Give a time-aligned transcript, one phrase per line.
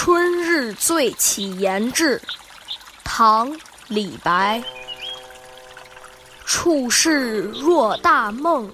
[0.00, 2.22] 春日醉起言志，
[3.02, 3.52] 唐·
[3.88, 4.62] 李白。
[6.46, 8.72] 处世若大梦，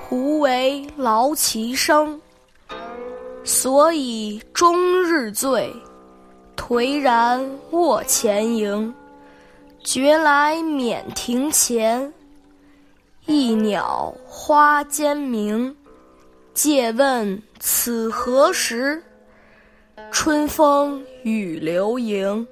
[0.00, 2.20] 胡为劳其生？
[3.42, 5.74] 所以终日醉，
[6.56, 8.94] 颓然卧前营。
[9.82, 12.14] 觉来免庭前，
[13.26, 15.76] 一鸟花间鸣。
[16.54, 19.02] 借问此何时？
[20.12, 22.46] 春风与流萤。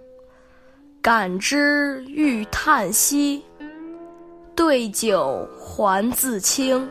[1.02, 3.42] 感之欲叹息，
[4.56, 6.88] 对酒还自清。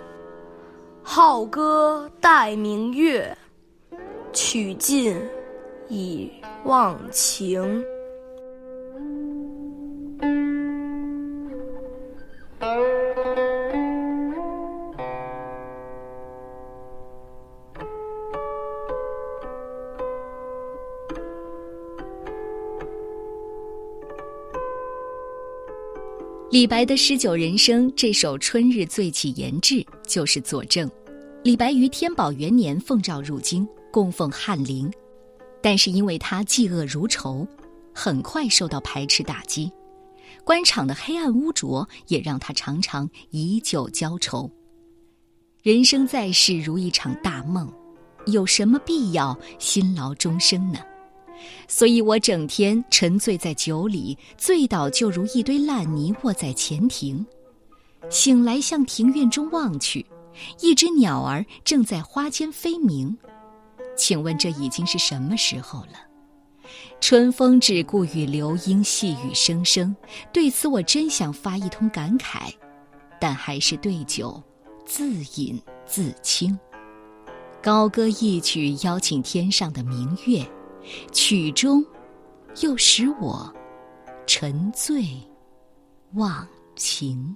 [1.02, 3.36] 浩歌待明月，
[4.32, 5.20] 曲尽
[5.88, 6.32] 已
[6.66, 7.84] 忘情。
[26.52, 29.76] 李白的诗酒人生这首《春日醉起言志》
[30.08, 30.90] 就是佐证。
[31.44, 34.92] 李白于天宝元年奉诏入京，供奉翰林，
[35.62, 37.48] 但是因为他嫉恶如仇，
[37.94, 39.72] 很快受到排斥打击。
[40.44, 44.50] 官场的黑暗污浊也让他常常以酒浇愁。
[45.62, 47.72] 人生在世如一场大梦，
[48.26, 50.80] 有什么必要辛劳终生呢？
[51.68, 57.26] 所以我整天沉醉在酒里，醉倒就如一堆烂泥卧在前庭。
[58.10, 60.06] 醒来向庭院中望去，
[60.62, 63.18] 一只鸟儿正在花间飞鸣。
[63.98, 66.00] 请问这已经是什么时候了？
[67.02, 69.96] 春风只顾与流莺细语声声。
[70.32, 72.54] 对此我真想发一通感慨，
[73.20, 74.42] 但还是对酒
[74.86, 76.58] 自饮自清。
[77.62, 80.46] 高歌一曲，邀请天上的明月。
[81.12, 81.86] 曲中，
[82.62, 83.54] 又使我
[84.26, 85.06] 沉醉
[86.14, 87.36] 忘情。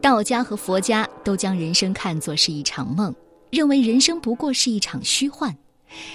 [0.00, 3.14] 道家和佛家都将人生看作是一场梦，
[3.50, 5.56] 认为人生不过是一场虚幻，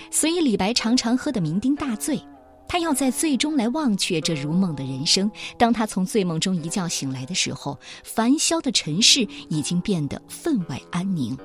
[0.09, 2.19] 所以李白常常喝得酩酊大醉。
[2.67, 5.29] 他要在醉中来忘却这如梦的人生。
[5.55, 11.37] 当他从醉梦中一觉醒来的时候，繁嚣的尘世已经变得分外安宁。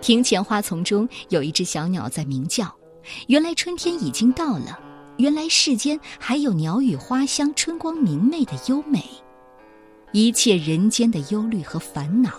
[0.00, 2.74] 庭前花丛中有一只小鸟在鸣叫，
[3.28, 4.78] 原来春天已经到了，
[5.18, 9.04] 原来世间还有鸟语花香、春光明媚的优美，
[10.12, 12.30] 一切人间的忧虑和烦恼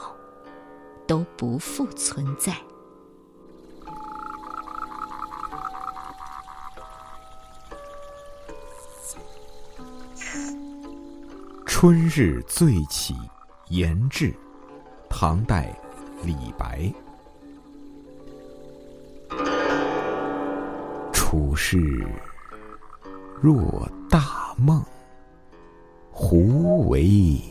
[1.08, 2.56] 都不复存在。
[11.66, 13.16] 春日醉起
[13.70, 14.34] 言志，
[15.10, 15.76] 唐代，
[16.24, 16.94] 李白。
[21.32, 22.06] 处世
[23.40, 24.84] 若大梦，
[26.12, 27.42] 胡为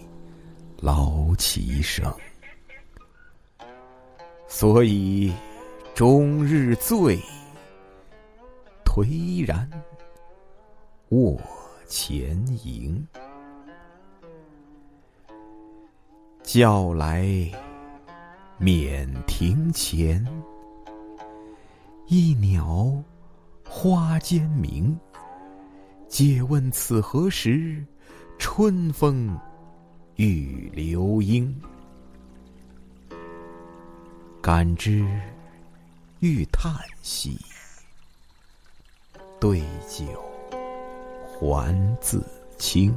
[0.83, 2.15] 劳其生？
[4.47, 5.33] 所以
[5.95, 7.19] 终日醉，
[8.85, 9.67] 颓然
[11.09, 11.41] 卧
[11.89, 13.03] 前营。
[16.43, 17.27] 叫来
[18.59, 20.23] 免庭前，
[22.09, 22.93] 一鸟。
[23.73, 24.99] 花间鸣，
[26.09, 27.83] 借问此何时？
[28.37, 29.39] 春风
[30.17, 31.55] 与流莺。
[34.43, 35.07] 感之
[36.19, 37.39] 欲叹息，
[39.39, 40.05] 对酒
[41.25, 42.21] 还自
[42.59, 42.93] 清。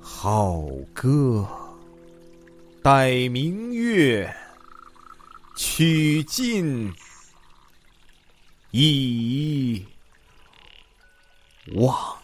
[0.00, 0.62] 好
[0.94, 1.44] 歌
[2.82, 4.32] 待明月，
[5.56, 6.88] 曲尽。
[8.72, 9.84] 已
[11.74, 12.18] 忘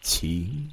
[0.00, 0.70] 情。